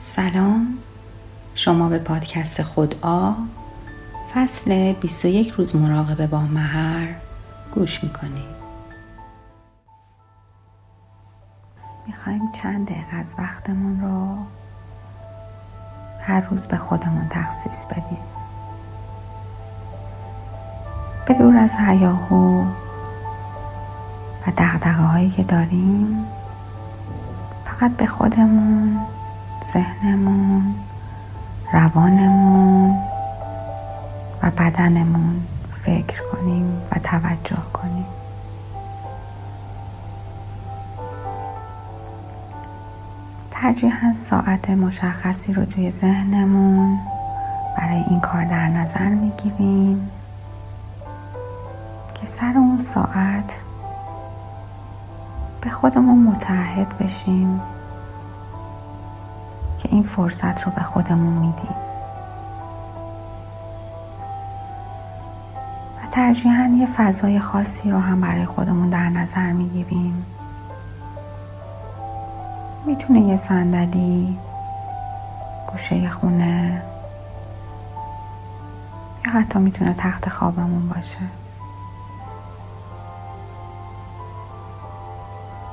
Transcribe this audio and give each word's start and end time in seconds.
سلام. 0.00 0.78
شما 1.54 1.88
به 1.88 1.98
پادکست 1.98 2.62
خود 2.62 2.94
آ 3.02 3.32
فصل 4.34 4.92
21 4.92 5.50
روز 5.50 5.76
مراقبه 5.76 6.26
با 6.26 6.40
مهر 6.40 7.14
گوش 7.74 8.04
می‌کنید. 8.04 8.58
می‌خوایم 12.06 12.52
چند 12.52 12.86
دقیقه 12.86 13.16
از 13.16 13.36
وقتمون 13.38 14.00
رو 14.00 14.36
هر 16.20 16.40
روز 16.40 16.66
به 16.66 16.76
خودمون 16.76 17.26
تخصیص 17.30 17.86
بدیم. 17.86 18.24
به 21.26 21.34
دور 21.34 21.56
از 21.56 21.76
هیاهو 21.76 22.64
و 24.46 24.50
دقدقه 24.56 25.02
هایی 25.02 25.30
که 25.30 25.42
داریم 25.42 26.26
فقط 27.64 27.90
به 27.90 28.06
خودمون 28.06 29.00
ذهنمون 29.64 30.74
روانمون 31.72 32.98
و 34.42 34.50
بدنمون 34.50 35.40
فکر 35.70 36.22
کنیم 36.32 36.82
و 36.92 36.98
توجه 36.98 37.62
کنیم. 37.72 38.04
ترجیحاً 43.50 44.14
ساعت 44.14 44.70
مشخصی 44.70 45.52
رو 45.52 45.64
توی 45.64 45.90
ذهنمون 45.90 46.98
برای 47.78 48.04
این 48.08 48.20
کار 48.20 48.44
در 48.44 48.68
نظر 48.68 49.08
می‌گیریم 49.08 50.10
که 52.14 52.26
سر 52.26 52.52
اون 52.56 52.78
ساعت 52.78 53.64
به 55.60 55.70
خودمون 55.70 56.18
متعهد 56.18 56.98
بشیم. 56.98 57.60
که 59.88 59.94
این 59.94 60.02
فرصت 60.02 60.62
رو 60.62 60.72
به 60.72 60.82
خودمون 60.82 61.32
میدیم. 61.32 61.76
و 65.96 66.10
ترجیحاً 66.10 66.72
یه 66.76 66.86
فضای 66.86 67.40
خاصی 67.40 67.90
رو 67.90 67.98
هم 67.98 68.20
برای 68.20 68.46
خودمون 68.46 68.88
در 68.88 69.08
نظر 69.08 69.52
می‌گیریم. 69.52 70.26
می‌تونه 72.86 73.20
یه 73.20 73.36
صندلی 73.36 74.38
گوشه 75.70 76.08
خونه 76.08 76.82
یا 79.26 79.32
حتی 79.32 79.58
می‌تونه 79.58 79.94
تخت 79.94 80.28
خوابمون 80.28 80.88
باشه. 80.88 81.18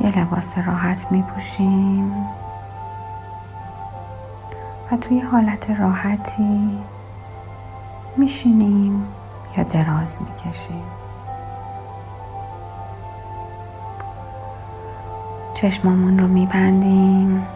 یه 0.00 0.18
لباس 0.18 0.58
راحت 0.58 1.12
میپوشیم. 1.12 2.26
و 4.92 4.96
توی 4.96 5.20
حالت 5.20 5.70
راحتی 5.70 6.78
میشینیم 8.16 9.06
یا 9.56 9.62
دراز 9.64 10.22
می‌کشیم. 10.22 10.82
چشمامون 15.54 16.18
رو 16.18 16.26
میبندیم. 16.26 17.46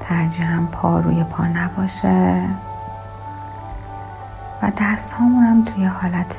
ترجیحاً 0.00 0.66
پا 0.72 1.00
روی 1.00 1.24
پا 1.24 1.44
نباشه. 1.44 2.48
و 4.62 4.72
دست 4.78 5.12
هم 5.12 5.64
توی 5.64 5.84
حالت 5.84 6.38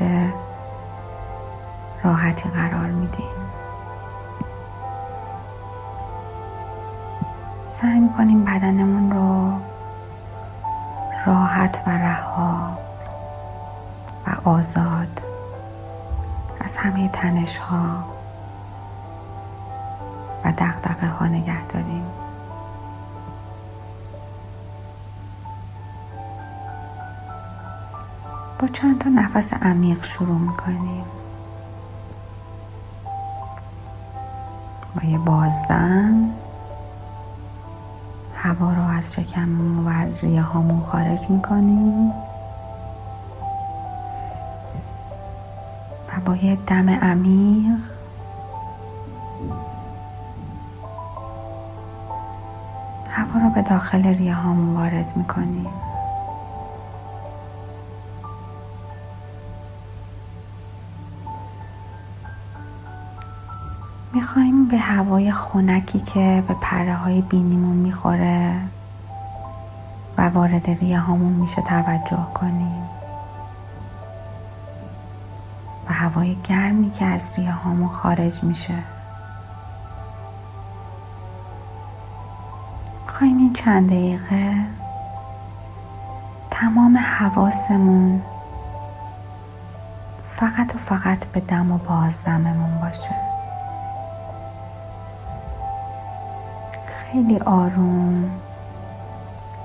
راحتی 2.03 2.49
قرار 2.49 2.87
میدیم. 2.91 3.42
سعی 7.83 7.99
می‌کنیم 7.99 8.45
بدنمون 8.45 9.11
رو 9.11 9.59
راحت 11.25 11.83
و 11.87 11.89
رها 11.89 12.77
و 14.27 14.49
آزاد 14.49 15.21
از 16.61 16.77
همه 16.77 17.09
تنش 17.09 17.57
ها 17.57 18.03
و 20.45 20.51
دقدقه 20.51 21.07
ها 21.07 21.27
نگه 21.27 21.65
داریم. 21.65 22.05
با 28.59 28.67
چند 28.67 28.99
تا 28.99 29.09
نفس 29.09 29.53
عمیق 29.53 30.03
شروع 30.03 30.39
می‌کنیم. 30.39 31.05
با 34.95 35.07
یه 35.07 35.17
بازدم. 35.17 36.42
هوا 38.43 38.73
رو 38.73 38.83
از 38.97 39.13
شکممون 39.13 39.85
و 39.85 39.89
از 39.89 40.23
ریه 40.23 40.41
هامون 40.41 40.81
خارج 40.81 41.29
می‌کنیم. 41.29 42.09
و 46.09 46.19
با 46.25 46.35
یه 46.35 46.57
دم 46.67 46.89
عمیق 46.89 47.79
هوا 53.09 53.39
رو 53.39 53.49
به 53.49 53.61
داخل 53.61 54.05
ریه 54.05 54.33
هامون 54.33 54.75
وارد 54.75 55.13
می‌کنیم. 55.15 55.67
می‌خوایم 64.23 64.67
به 64.67 64.77
هوای 64.77 65.31
خونکی 65.31 65.99
که 65.99 66.43
به 66.47 66.53
پره 66.53 66.95
های 66.95 67.21
بینیمون 67.21 67.75
می‌خوره 67.75 68.55
و 70.17 70.29
وارد 70.29 70.69
ریه 70.69 70.99
هامون 70.99 71.33
میشه 71.33 71.61
توجه 71.61 72.27
کنیم. 72.33 72.83
و 75.89 75.93
هوای 75.93 76.37
گرمی 76.43 76.91
که 76.91 77.05
از 77.05 77.33
ریه 77.37 77.51
هامون 77.51 77.87
خارج 77.89 78.43
میشه. 78.43 78.75
می‌خوایم 83.05 83.37
این 83.37 83.53
چند 83.53 83.87
دقیقه 83.87 84.55
تمام 86.51 86.97
حواسمون 86.97 88.21
فقط 90.27 90.75
و 90.75 90.77
فقط 90.77 91.25
به 91.25 91.39
دم 91.39 91.71
و 91.71 91.77
بازدممون 91.77 92.79
باشه. 92.81 93.32
خیلی 97.13 97.39
آروم 97.39 98.31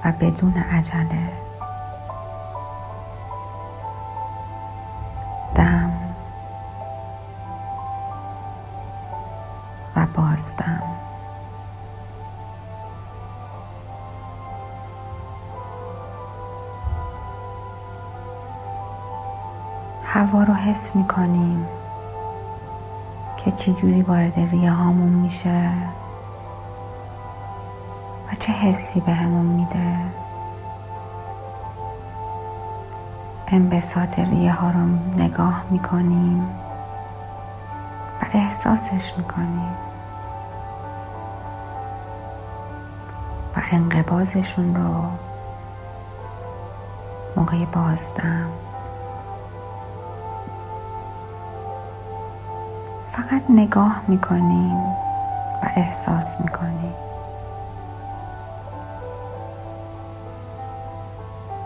و 0.05 0.13
بدون 0.21 0.55
عجله. 0.71 1.33
دم 5.55 5.93
و 9.97 10.07
بازدم. 10.15 10.83
هوا 20.05 20.43
رو 20.43 20.55
حس 20.55 20.97
می 20.97 21.05
کنیم 21.09 21.67
که 23.37 23.51
چجوری 23.51 24.03
وارد 24.03 24.41
ریه 24.51 24.71
هامون 24.71 25.13
میشه. 25.13 25.71
و 28.33 28.35
چه 28.35 28.53
حسی 28.53 29.01
بهمون 29.01 29.47
میده؟ 29.47 29.97
انبساط 33.49 34.19
ریه 34.19 34.53
ها 34.53 34.71
رو 34.71 34.87
نگاه 35.17 35.63
می‌کنیم 35.71 36.43
و 38.23 38.25
احساسش 38.33 39.13
می‌کنیم 39.17 39.77
و 43.57 43.61
انقبازشون 43.73 44.77
رو 44.77 45.05
موقع 47.37 47.65
بازدم. 47.65 48.49
فقط 53.11 53.43
نگاه 53.49 54.01
می‌کنیم 54.09 54.77
و 55.63 55.71
احساس 55.77 56.41
می‌کنیم. 56.41 57.08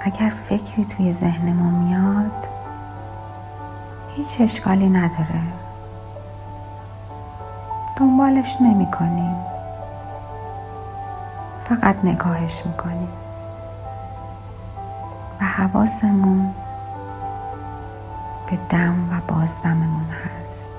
اگر 0.04 0.28
فکری 0.28 0.84
توی 0.84 1.12
ذهنمون 1.12 1.74
میاد 1.74 2.48
هیچ 4.14 4.40
اشکالی 4.40 4.88
نداره. 4.88 5.42
دنبالش 7.96 8.56
نمی 8.60 8.90
کنیم 8.90 9.36
فقط 11.64 11.96
نگاهش 12.04 12.62
می‌کنیم. 12.66 13.08
و 15.40 15.44
حواسمون 15.44 16.54
به 18.50 18.58
دم 18.70 19.08
و 19.10 19.34
بازدممون 19.34 20.06
هست. 20.10 20.70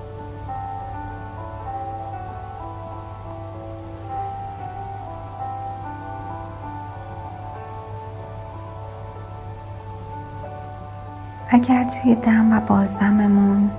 اگر 11.53 11.83
توی 11.83 12.15
دم 12.15 12.57
و 12.57 12.59
بازدممون 12.59 13.71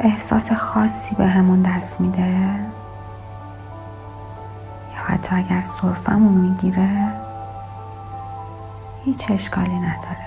احساس 0.00 0.52
خاصی 0.52 1.14
به 1.14 1.26
همون 1.26 1.62
دست 1.62 2.00
میده 2.00 2.28
یا 4.92 5.02
حتی 5.06 5.36
اگر 5.36 5.62
صرفمون 5.62 6.34
می‌گیره 6.34 7.12
هیچ 9.04 9.30
اشکالی 9.30 9.78
نداره. 9.78 10.26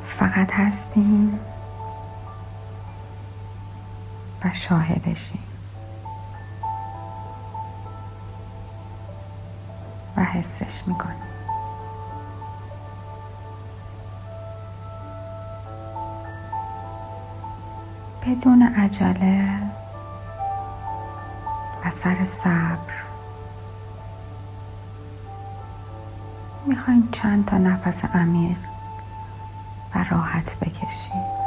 فقط 0.00 0.52
هستیم 0.52 1.38
و 4.44 4.52
شاهدشیم. 4.52 5.55
و 10.16 10.24
حسش 10.24 10.88
می‌کنیم 10.88 11.26
بدون 18.26 18.62
عجله 18.62 19.58
و 21.84 21.90
سر 21.90 22.24
صبر 22.24 22.92
می‌خوایم 26.66 27.08
چند 27.12 27.44
تا 27.44 27.58
نفس 27.58 28.04
عمیق 28.04 28.58
و 29.94 30.04
راحت 30.10 30.56
بکشیم 30.60 31.45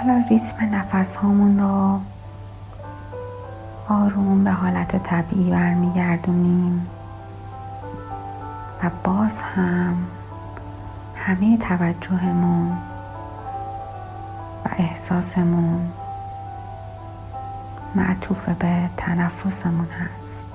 حالا 0.00 0.24
ریتم 0.30 0.74
نفس 0.74 1.16
هامون 1.16 1.58
رو 1.58 2.00
آروم 3.88 4.44
به 4.44 4.50
حالت 4.50 5.02
طبیعی 5.02 5.50
برمیگردونیم 5.50 6.86
و 8.82 8.90
باز 9.04 9.42
هم 9.42 9.94
همه 11.16 11.56
توجهمون 11.56 12.70
و 14.64 14.68
احساسمون 14.78 15.92
معطوف 17.94 18.48
به 18.48 18.90
تنفسمون 18.96 19.88
هست. 19.88 20.46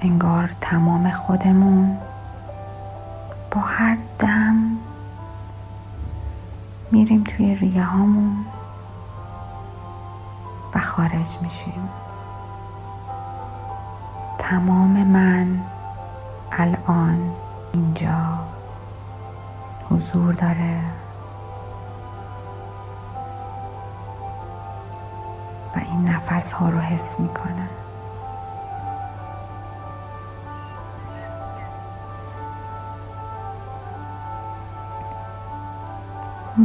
انگار 0.00 0.50
تمام 0.60 1.10
خودمون 1.10 1.96
با 3.50 3.60
هر 3.60 3.96
دم 4.18 4.27
میریم 6.98 7.24
توی 7.24 7.54
ریه 7.54 7.84
هامون 7.84 8.46
و 10.74 10.78
خارج 10.78 11.38
میشیم. 11.42 11.88
تمام 14.38 15.06
من 15.06 15.60
الان 16.52 17.30
اینجا 17.72 18.38
حضور 19.90 20.32
داره. 20.32 20.80
و 25.76 25.78
این 25.78 26.08
نفس 26.08 26.52
ها 26.52 26.68
رو 26.68 26.78
حس 26.78 27.20
می‌کنه. 27.20 27.68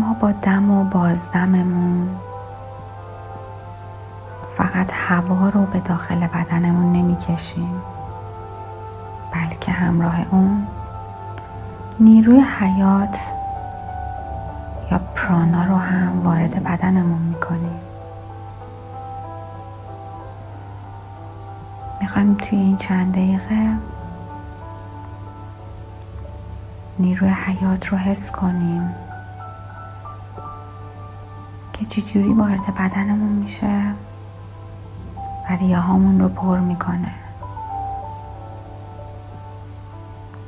ما 0.04 0.14
با 0.14 0.32
دم 0.32 0.72
و 0.72 0.84
بازدممون. 0.84 2.10
فقط 4.58 4.92
هوا 4.94 5.50
رو 5.50 5.66
به 5.66 5.80
داخل 5.80 6.28
بدنمون 6.28 6.92
نمی‌کشیم. 6.94 7.82
بلکه 9.34 9.72
همراه 9.72 10.16
اون 10.32 10.68
نیروی 12.00 12.40
حیات 12.40 13.20
یا 14.92 15.00
پرانا 15.16 15.64
رو 15.64 15.76
هم 15.76 16.24
وارد 16.24 16.64
بدنمون 16.64 17.22
می‌کنیم. 17.22 17.80
می‌خوایم 22.02 22.36
توی 22.36 22.60
این 22.60 22.78
چند 22.78 23.12
دقیقه 23.12 23.70
نیروی 27.00 27.30
حیات 27.30 27.88
رو 27.88 27.98
حس 27.98 28.32
کنیم. 28.32 28.96
که 31.74 31.86
چجوری 31.86 32.34
وارد 32.34 32.76
بدنمون 32.76 33.32
میشه 33.32 33.94
و 35.50 35.56
ریه 35.56 35.78
هامون 35.78 36.20
رو 36.20 36.30
پر 36.30 36.60
می‌کنه 36.60 37.14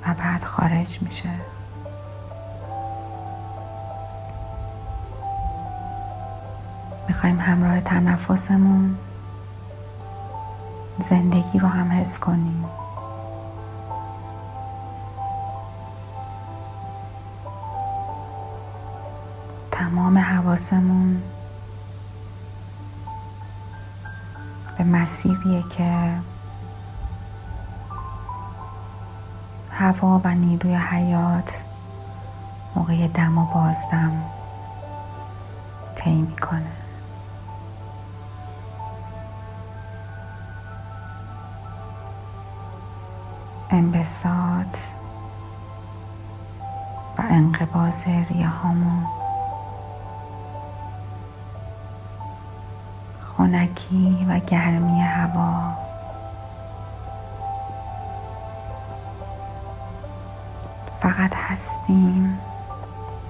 و 0.08 0.14
بعد 0.14 0.44
خارج 0.44 1.02
میشه. 1.02 1.30
می‌خوایم 7.08 7.40
همراه 7.40 7.82
تنفسمون 7.82 8.98
زندگی 11.00 11.60
رو 11.60 11.68
هم 11.68 11.92
حس 11.92 12.20
کنیم. 12.20 12.66
حواسمون 20.56 21.22
به 24.78 24.84
مسیریه 24.84 25.64
که 25.70 26.10
هوا 29.72 30.22
و 30.24 30.28
نیروی 30.28 30.76
حیات 30.76 31.64
موقع 32.76 33.08
دم 33.08 33.38
و 33.38 33.46
بازدم 33.46 34.24
طی 35.96 36.22
می‌کنه. 36.22 36.72
انبساط 43.70 44.78
و 47.18 47.22
انقباز 47.30 48.08
ریه 48.08 48.48
هامون 48.48 49.25
خنکی 53.38 54.26
و 54.30 54.40
گرمی 54.40 55.02
هوا. 55.02 55.74
فقط 61.00 61.36
هستیم 61.36 62.40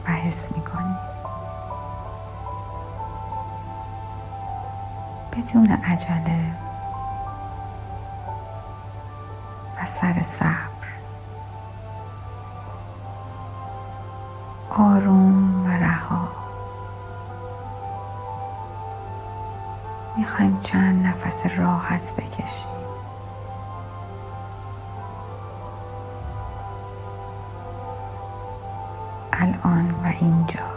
و 0.08 0.12
حس 0.12 0.52
می‌کنیم. 0.52 0.98
بدون 5.34 5.72
عجله 5.72 6.52
و 9.82 9.86
سر 9.86 10.22
صبر. 10.22 10.66
آروم 14.70 15.55
می‌خوایم 20.26 20.60
چند 20.64 21.06
نفس 21.06 21.60
راحت 21.60 22.14
بکشیم. 22.16 22.72
الان 29.34 29.92
و 30.04 30.14
اینجا. 30.20 30.75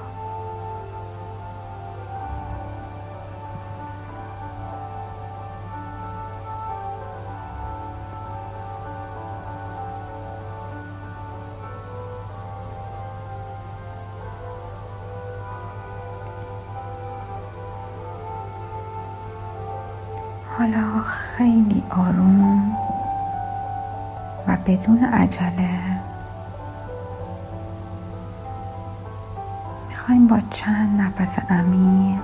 حالا 20.58 21.02
خیلی 21.02 21.82
آروم 21.90 22.76
و 24.46 24.56
بدون 24.66 25.04
عجله 25.04 25.70
می‌خوایم 29.88 30.26
با 30.26 30.40
چند 30.50 31.00
نفس 31.00 31.38
عمیق 31.38 32.22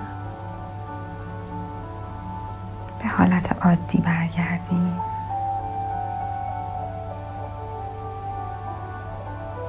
به 3.03 3.09
حالت 3.09 3.67
عادی 3.67 3.99
برگردیم. 3.99 4.97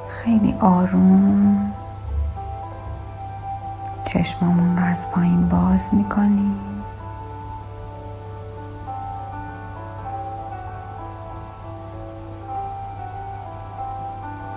خیلی 0.10 0.56
آروم 0.60 1.72
چشمامون 4.06 4.78
رو 4.78 4.84
از 4.84 5.12
پایین 5.12 5.50
باز 5.50 5.94
می‌کنیم. 5.94 6.75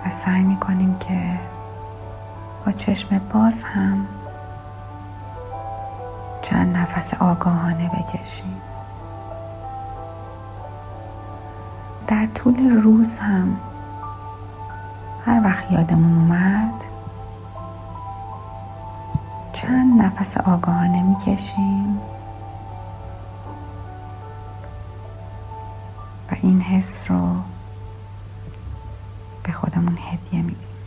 سعی 0.09 0.43
می‌کنیم 0.43 0.97
که 0.99 1.39
با 2.65 2.71
چشم 2.71 3.21
باز 3.33 3.63
هم 3.63 4.07
چند 6.41 6.77
نفس 6.77 7.13
آگاهانه 7.13 7.89
بکشیم. 7.89 8.61
در 12.07 12.25
طول 12.25 12.69
روز 12.69 13.17
هم 13.17 13.57
هر 15.25 15.41
وقت 15.43 15.71
یادمون 15.71 16.17
اومد 16.17 16.83
چند 19.53 20.01
نفس 20.01 20.37
آگاهانه 20.37 21.03
می‌کشیم 21.03 21.99
و 26.31 26.35
این 26.41 26.61
حس 26.61 27.11
رو 27.11 27.35
به 29.43 29.51
خودمون 29.51 29.97
هدیه 29.97 30.41
میدیم. 30.41 30.78